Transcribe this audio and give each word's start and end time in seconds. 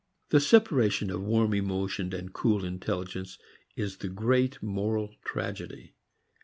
The 0.29 0.39
separation 0.39 1.11
of 1.11 1.21
warm 1.21 1.53
emotion 1.53 2.11
and 2.11 2.33
cool 2.33 2.65
intelligence 2.65 3.37
is 3.75 3.97
the 3.97 4.09
great 4.09 4.57
moral 4.63 5.13
tragedy. 5.23 5.93